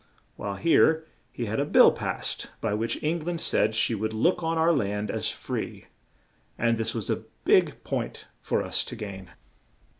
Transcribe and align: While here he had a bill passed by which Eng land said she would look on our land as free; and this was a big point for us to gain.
While 0.35 0.55
here 0.55 1.05
he 1.31 1.45
had 1.45 1.59
a 1.59 1.63
bill 1.63 1.91
passed 1.91 2.49
by 2.59 2.73
which 2.73 3.03
Eng 3.03 3.23
land 3.23 3.39
said 3.39 3.75
she 3.75 3.93
would 3.93 4.13
look 4.15 4.41
on 4.41 4.57
our 4.57 4.73
land 4.73 5.11
as 5.11 5.29
free; 5.29 5.85
and 6.57 6.75
this 6.79 6.95
was 6.95 7.07
a 7.11 7.25
big 7.45 7.83
point 7.83 8.25
for 8.41 8.65
us 8.65 8.83
to 8.85 8.95
gain. 8.95 9.29